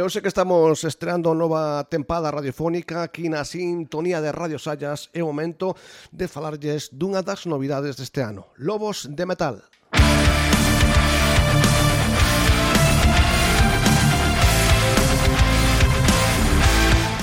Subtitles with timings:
[0.00, 5.20] Eu sei que estamos estreando nova tempada radiofónica aquí na sintonía de Radio Sallas é
[5.20, 5.76] o momento
[6.08, 9.60] de falarlles dunha das novidades deste ano, Lobos de Metal.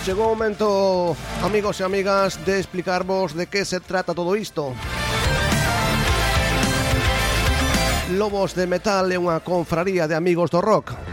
[0.05, 4.77] Chegou o momento, amigos e amigas, de explicarvos de que se trata todo isto.
[8.13, 11.06] Lobos de Metal é unha confraría de amigos do rock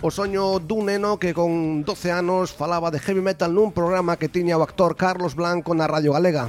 [0.00, 4.30] O soño dun neno que con 12 anos falaba de heavy metal nun programa que
[4.30, 6.46] tiña o actor Carlos Blanco na Radio Galega.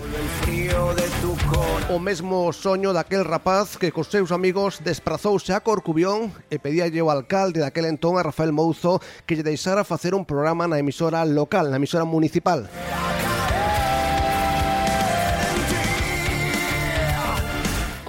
[1.90, 7.10] O mesmo soño daquel rapaz que cos seus amigos desprazouse a Corcubión e pedíalle ao
[7.10, 11.74] alcalde daquel entón a Rafael Mouzo que lle deixara facer un programa na emisora local,
[11.74, 12.70] na emisora municipal.
[12.70, 13.29] Música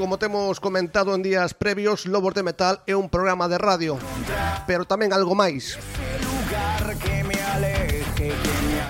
[0.00, 4.00] como temos comentado en días previos, Lobos de Metal é un programa de radio,
[4.64, 5.76] pero tamén algo máis.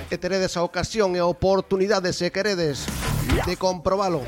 [0.07, 2.87] E teredes a ocasión e a oportunidade, se queredes,
[3.43, 4.23] de comprobalo.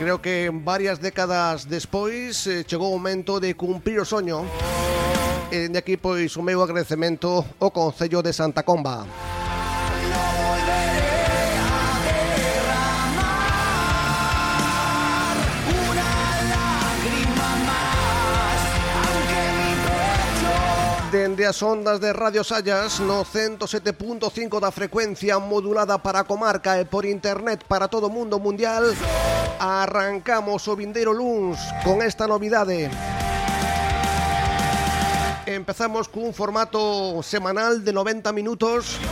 [0.00, 4.48] Creo que varias décadas despois eh, chegou o momento de cumprir o soño.
[5.52, 9.27] E de aquí, pois, o meu agradecemento ao Concello de Santa Comba.
[21.12, 26.84] Dende as ondas de Radio Sallas no 107.5 da frecuencia modulada para a comarca e
[26.84, 28.84] por internet para todo o mundo mundial
[29.58, 32.92] Arrancamos o vindeiro luns con esta novidade.
[35.48, 39.02] Empezamos cun formato semanal de 90 minutos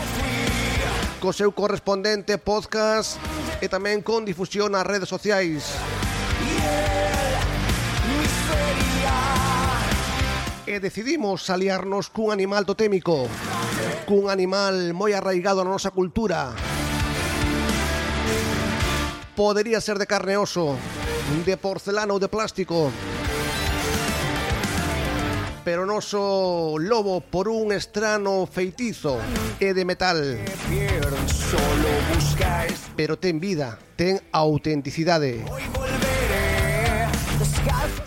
[1.18, 3.18] co seu correspondente podcast
[3.58, 5.74] e tamén con difusión nas redes sociais.
[10.66, 13.30] e decidimos aliarnos cun animal totémico,
[14.02, 16.50] cun animal moi arraigado na nosa cultura.
[19.38, 20.74] Podería ser de carne oso,
[21.46, 22.90] de porcelana ou de plástico,
[25.62, 29.22] pero noso lobo por un estrano feitizo
[29.62, 30.18] e de metal.
[32.98, 35.46] Pero ten vida, ten autenticidade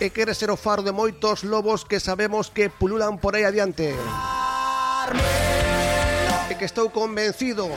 [0.00, 3.92] e quere ser o faro de moitos lobos que sabemos que pululan por aí adiante.
[6.48, 7.68] E que estou convencido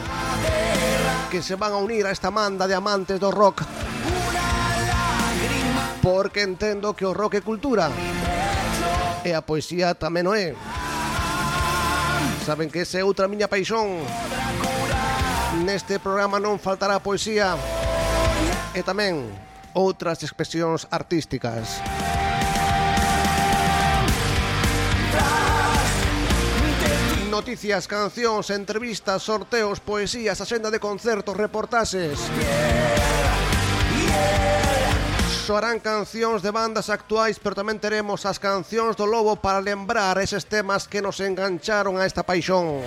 [1.28, 3.68] que se van a unir a esta manda de amantes do rock.
[6.00, 7.92] Porque entendo que o rock é cultura.
[9.28, 10.56] E a poesía tamén o é.
[12.48, 14.00] Saben que esa é outra miña paixón.
[15.68, 17.60] Neste programa non faltará poesía
[18.72, 19.28] e tamén
[19.76, 21.93] outras expresións artísticas.
[27.34, 32.22] Noticias, cancións, entrevistas, sorteos, poesías, axenda de concertos, reportaxes
[35.42, 40.46] Soarán cancións de bandas actuais Pero tamén teremos as cancións do Lobo Para lembrar eses
[40.46, 42.86] temas que nos engancharon a esta paixón.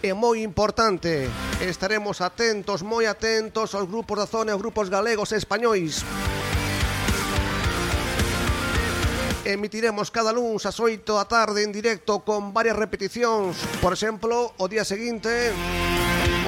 [0.00, 1.28] É moi importante.
[1.60, 6.00] Estaremos atentos, moi atentos Aos grupos da zona, aos grupos galegos e españois
[9.52, 13.58] emitiremos cada lunes ás 8 da tarde en directo con varias repeticións.
[13.82, 15.52] Por exemplo, o día seguinte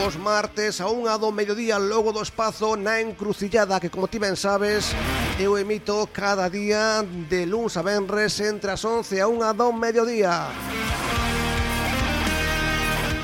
[0.03, 4.35] os martes a unha do mediodía logo do espazo na encrucillada que como ti ben
[4.35, 4.91] sabes
[5.39, 10.51] eu emito cada día de luns a venres entre as 11 a unha do mediodía.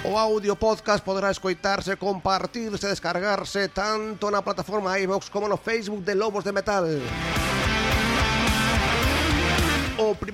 [0.08, 6.14] O audio podcast poderá escoitarse, compartirse, descargarse tanto na plataforma iVox como no Facebook de
[6.14, 6.86] Lobos de Metal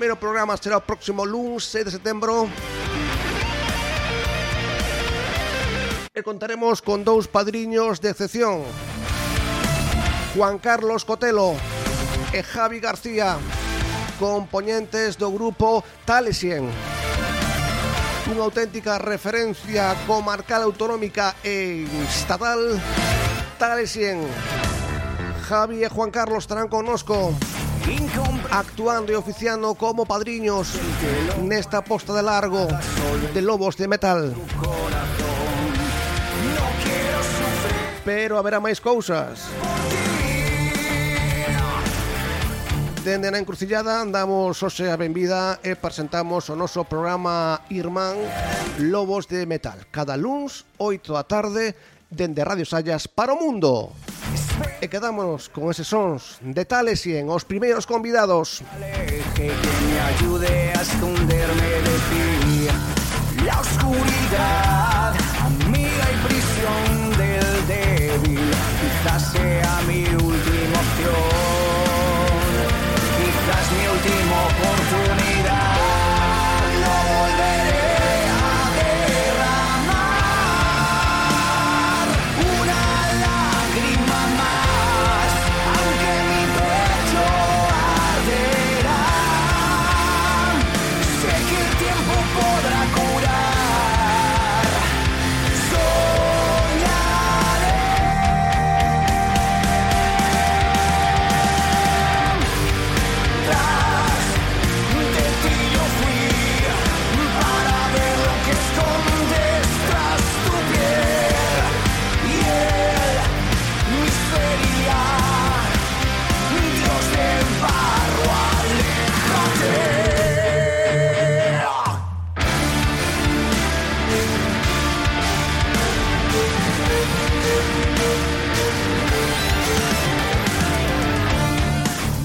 [0.05, 2.45] primeiro programa será o próximo lunes 6 de setembro.
[6.13, 8.69] E contaremos con dous padriños de excepción.
[10.37, 11.57] Juan Carlos Cotelo
[12.37, 13.41] e Javi García
[14.21, 16.69] Componentes do grupo Talesien
[18.29, 22.61] Unha auténtica referencia comarcal autonómica e estatal
[23.57, 24.21] Talesien
[25.49, 27.33] Javi e Juan Carlos estarán connosco
[28.51, 30.79] actuando e oficiando como padriños
[31.43, 32.69] nesta posta de largo
[33.35, 34.33] de Lobos de Metal.
[38.05, 39.51] Pero haberá máis cousas.
[43.05, 48.17] Dende na encrucillada andamos hoxe a benvida e presentamos o noso programa Irmán
[48.81, 49.77] Lobos de Metal.
[49.93, 51.77] Cada luns, 8 da tarde,
[52.09, 53.93] dende Radio Sallas para o Mundo.
[54.81, 58.63] E quedámonos con eses sons de Tales e en os primeiros convidados.
[59.35, 62.25] Que, que me ayude a esconderme de ti
[63.45, 65.34] la oscuridad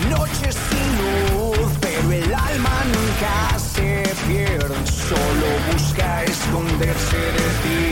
[0.09, 7.88] Noches sin luz, pero el alma nunca se pierde, solo busca esconderse de ti.